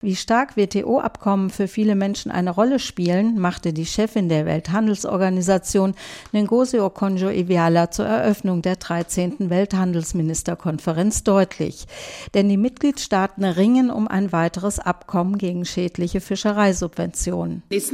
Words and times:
Wie 0.00 0.14
stark 0.14 0.56
WTO-Abkommen 0.56 1.50
für 1.50 1.66
viele 1.66 1.96
Menschen 1.96 2.30
eine 2.30 2.50
Rolle 2.50 2.78
spielen, 2.78 3.36
machte 3.36 3.72
die 3.72 3.84
Chefin 3.84 4.28
der 4.28 4.46
Welthandelsorganisation 4.46 5.96
Ngozi 6.32 6.78
Okonjo-Iweala 6.78 7.90
zur 7.90 8.06
Eröffnung 8.06 8.62
der 8.62 8.76
13. 8.76 9.50
Welthandelsministerkonferenz 9.50 11.24
deutlich. 11.24 11.86
Denn 12.32 12.48
die 12.48 12.56
Mitgliedstaaten 12.56 13.42
ringen 13.42 13.90
um 13.90 14.06
ein 14.06 14.30
weiteres 14.30 14.78
Abkommen 14.78 15.36
gegen 15.36 15.64
schädliche 15.64 16.20
Fischereisubventionen. 16.20 17.64
Es 17.68 17.90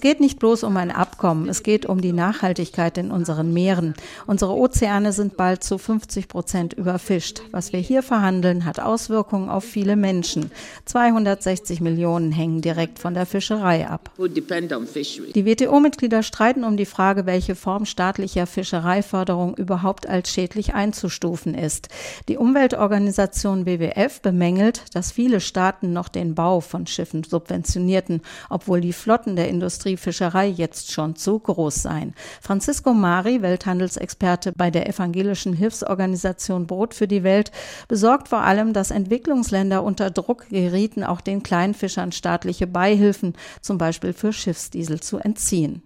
geht 0.00 0.20
nicht 0.20 0.38
bloß 0.38 0.62
um 0.62 0.76
ein 0.76 0.92
Abkommen, 0.92 1.48
es 1.48 1.64
geht 1.64 1.84
um 1.84 2.00
die 2.00 2.12
Nachhaltigkeit 2.12 2.96
in 2.96 3.10
unseren 3.10 3.52
Meeren. 3.52 3.94
Unsere 4.28 4.54
Ozeane 4.54 5.12
sind 5.12 5.36
bald 5.36 5.64
zu 5.64 5.78
50 5.78 6.28
Prozent 6.28 6.74
überfischt. 6.74 7.42
Was 7.50 7.72
wir 7.72 7.80
hier 7.80 8.04
verhandeln, 8.04 8.64
hat 8.64 8.78
Auswirkungen 8.78 9.48
auf 9.48 9.64
viele 9.64 9.96
Menschen. 9.96 10.11
Menschen. 10.12 10.50
260 10.84 11.80
Millionen 11.80 12.32
hängen 12.32 12.60
direkt 12.60 12.98
von 12.98 13.14
der 13.14 13.24
Fischerei 13.24 13.88
ab. 13.88 14.10
Die 14.18 15.46
WTO-Mitglieder 15.46 16.22
streiten 16.22 16.64
um 16.64 16.76
die 16.76 16.84
Frage, 16.84 17.24
welche 17.24 17.54
Form 17.54 17.86
staatlicher 17.86 18.46
Fischereiförderung 18.46 19.54
überhaupt 19.56 20.06
als 20.06 20.30
schädlich 20.30 20.74
einzustufen 20.74 21.54
ist. 21.54 21.88
Die 22.28 22.36
Umweltorganisation 22.36 23.64
WWF 23.64 24.20
bemängelt, 24.20 24.82
dass 24.94 25.12
viele 25.12 25.40
Staaten 25.40 25.94
noch 25.94 26.08
den 26.08 26.34
Bau 26.34 26.60
von 26.60 26.86
Schiffen 26.86 27.24
subventionierten, 27.24 28.20
obwohl 28.50 28.82
die 28.82 28.92
Flotten 28.92 29.34
der 29.34 29.48
Industriefischerei 29.48 30.46
jetzt 30.46 30.92
schon 30.92 31.16
zu 31.16 31.38
groß 31.38 31.76
seien. 31.82 32.14
Francisco 32.42 32.92
Mari, 32.92 33.40
Welthandelsexperte 33.40 34.52
bei 34.52 34.70
der 34.70 34.88
evangelischen 34.88 35.54
Hilfsorganisation 35.54 36.66
Brot 36.66 36.92
für 36.92 37.08
die 37.08 37.22
Welt, 37.22 37.50
besorgt 37.88 38.28
vor 38.28 38.40
allem, 38.40 38.74
dass 38.74 38.90
Entwicklungsländer 38.90 39.82
unter 39.82 40.01
unter 40.02 40.10
Druck 40.10 40.48
gerieten, 40.48 41.04
auch 41.04 41.20
den 41.20 41.42
Kleinfischern 41.42 42.10
staatliche 42.12 42.66
Beihilfen, 42.66 43.34
zum 43.60 43.78
Beispiel 43.78 44.12
für 44.12 44.32
Schiffsdiesel, 44.32 45.00
zu 45.00 45.18
entziehen. 45.18 45.82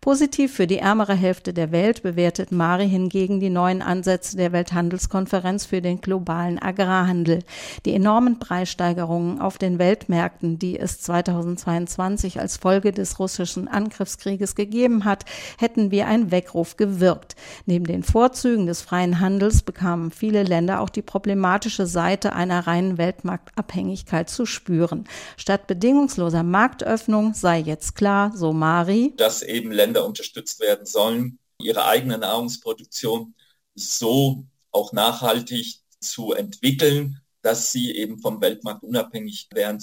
Positiv 0.00 0.54
für 0.54 0.66
die 0.66 0.78
ärmere 0.78 1.14
Hälfte 1.14 1.52
der 1.52 1.72
Welt 1.72 2.02
bewertet 2.02 2.52
Mari 2.52 2.88
hingegen 2.88 3.40
die 3.40 3.50
neuen 3.50 3.82
Ansätze 3.82 4.36
der 4.36 4.52
Welthandelskonferenz 4.52 5.66
für 5.66 5.82
den 5.82 6.00
globalen 6.00 6.60
Agrarhandel. 6.60 7.40
Die 7.84 7.94
enormen 7.94 8.38
Preissteigerungen 8.38 9.40
auf 9.40 9.58
den 9.58 9.78
Weltmärkten, 9.78 10.58
die 10.58 10.78
es 10.78 11.00
2022 11.00 12.40
als 12.40 12.56
Folge 12.56 12.92
des 12.92 13.18
russischen 13.18 13.68
Angriffskrieges 13.68 14.54
gegeben 14.54 15.04
hat, 15.04 15.24
hätten 15.58 15.90
wie 15.90 16.02
ein 16.02 16.30
Weckruf 16.30 16.76
gewirkt. 16.76 17.36
Neben 17.66 17.84
den 17.84 18.02
Vorzügen 18.02 18.66
des 18.66 18.82
freien 18.82 19.20
Handels 19.20 19.62
bekamen 19.62 20.10
viele 20.10 20.42
Länder 20.42 20.80
auch 20.80 20.88
die 20.90 21.02
problematische 21.02 21.86
Seite 21.86 22.32
einer 22.32 22.66
reinen 22.66 22.98
Weltmarktabhängigkeit 22.98 24.30
zu 24.30 24.46
spüren. 24.46 25.04
Statt 25.36 25.66
bedingungsloser 25.66 26.42
Marktöffnung 26.42 27.34
sei 27.34 27.58
jetzt 27.58 27.94
klar, 27.94 28.32
so 28.34 28.52
Mari, 28.52 29.12
dass 29.16 29.42
eben 29.60 29.72
Länder 29.72 30.06
unterstützt 30.06 30.60
werden 30.60 30.86
sollen, 30.86 31.38
ihre 31.60 31.84
eigene 31.84 32.18
Nahrungsproduktion 32.18 33.34
so 33.74 34.44
auch 34.72 34.92
nachhaltig 34.92 35.80
zu 36.00 36.32
entwickeln, 36.32 37.20
dass 37.42 37.72
sie 37.72 37.96
eben 37.96 38.18
vom 38.18 38.40
Weltmarkt 38.40 38.82
unabhängig 38.82 39.48
wären, 39.54 39.78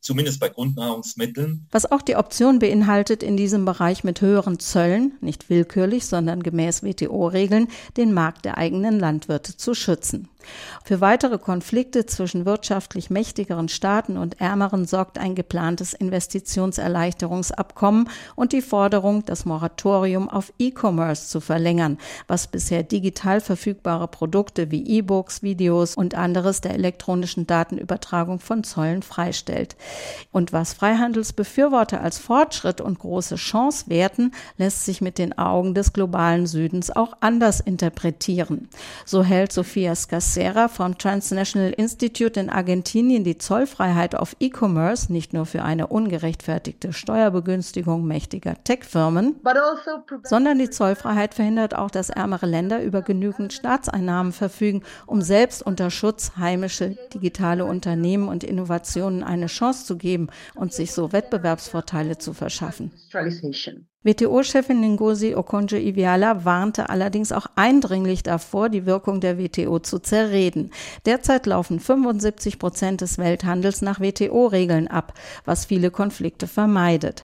zumindest 0.00 0.40
bei 0.40 0.48
Grundnahrungsmitteln. 0.48 1.66
Was 1.70 1.90
auch 1.90 2.02
die 2.02 2.16
Option 2.16 2.60
beinhaltet, 2.60 3.22
in 3.22 3.36
diesem 3.36 3.64
Bereich 3.64 4.04
mit 4.04 4.20
höheren 4.20 4.60
Zöllen, 4.60 5.18
nicht 5.20 5.50
willkürlich, 5.50 6.06
sondern 6.06 6.42
gemäß 6.42 6.84
WTO-Regeln, 6.84 7.68
den 7.96 8.12
Markt 8.12 8.44
der 8.44 8.56
eigenen 8.56 9.00
Landwirte 9.00 9.56
zu 9.56 9.74
schützen. 9.74 10.28
Für 10.84 11.00
weitere 11.00 11.38
Konflikte 11.38 12.06
zwischen 12.06 12.44
wirtschaftlich 12.44 13.08
mächtigeren 13.08 13.68
Staaten 13.68 14.16
und 14.16 14.40
ärmeren 14.40 14.84
sorgt 14.84 15.18
ein 15.18 15.36
geplantes 15.36 15.92
Investitionserleichterungsabkommen 15.92 18.08
und 18.34 18.52
die 18.52 18.62
Forderung, 18.62 19.24
das 19.24 19.44
Moratorium 19.44 20.28
auf 20.28 20.52
E-Commerce 20.58 21.28
zu 21.28 21.40
verlängern, 21.40 21.98
was 22.26 22.48
bisher 22.48 22.82
digital 22.82 23.40
verfügbare 23.40 24.08
Produkte 24.08 24.70
wie 24.70 24.84
E-Books, 24.84 25.42
Videos 25.42 25.94
und 25.94 26.16
anderes 26.16 26.60
der 26.60 26.74
elektronischen 26.74 27.46
Datenübertragung 27.46 28.40
von 28.40 28.64
Zollen 28.64 29.02
freistellt. 29.02 29.76
Und 30.32 30.52
was 30.52 30.72
Freihandelsbefürworter 30.72 32.00
als 32.00 32.18
Fortschritt 32.18 32.80
und 32.80 32.98
große 32.98 33.36
Chance 33.36 33.84
werten, 33.88 34.32
lässt 34.56 34.84
sich 34.84 35.00
mit 35.00 35.18
den 35.18 35.38
Augen 35.38 35.74
des 35.74 35.92
globalen 35.92 36.46
Südens 36.46 36.90
auch 36.90 37.14
anders 37.20 37.60
interpretieren. 37.60 38.68
So 39.04 39.22
hält 39.22 39.52
Sophia 39.52 39.94
Scassini 39.94 40.31
Serra 40.32 40.68
vom 40.68 40.96
Transnational 40.96 41.72
Institute 41.72 42.40
in 42.40 42.48
Argentinien 42.48 43.22
die 43.22 43.36
Zollfreiheit 43.36 44.14
auf 44.14 44.34
E-Commerce 44.40 45.12
nicht 45.12 45.34
nur 45.34 45.44
für 45.44 45.62
eine 45.62 45.88
ungerechtfertigte 45.88 46.92
Steuerbegünstigung 46.92 48.06
mächtiger 48.06 48.54
Tech-Firmen, 48.64 49.36
also 49.44 50.02
sondern 50.24 50.58
die 50.58 50.70
Zollfreiheit 50.70 51.34
verhindert 51.34 51.76
auch, 51.76 51.90
dass 51.90 52.08
ärmere 52.08 52.46
Länder 52.46 52.82
über 52.82 53.02
genügend 53.02 53.52
Staatseinnahmen 53.52 54.32
verfügen, 54.32 54.82
um 55.06 55.20
selbst 55.20 55.62
unter 55.62 55.90
Schutz 55.90 56.32
heimische 56.38 56.96
digitale 57.12 57.66
Unternehmen 57.66 58.28
und 58.28 58.42
Innovationen 58.42 59.22
eine 59.22 59.46
Chance 59.46 59.84
zu 59.84 59.96
geben 59.98 60.28
und 60.54 60.72
sich 60.72 60.92
so 60.92 61.12
Wettbewerbsvorteile 61.12 62.16
zu 62.16 62.32
verschaffen. 62.32 62.90
WTO-Chefin 64.04 64.80
Ngozi 64.80 65.36
Okonjo-Iweala 65.36 66.44
warnte 66.44 66.88
allerdings 66.88 67.30
auch 67.30 67.46
eindringlich 67.54 68.24
davor, 68.24 68.68
die 68.68 68.84
Wirkung 68.84 69.20
der 69.20 69.38
WTO 69.38 69.78
zu 69.78 70.00
zerreden. 70.22 70.70
Derzeit 71.04 71.46
laufen 71.46 71.80
75 71.80 72.58
Prozent 72.58 73.00
des 73.00 73.18
Welthandels 73.18 73.82
nach 73.82 74.00
WTO-Regeln 74.00 74.86
ab, 74.86 75.14
was 75.44 75.66
viele 75.66 75.90
Konflikte 75.90 76.46
vermeidet. 76.46 77.22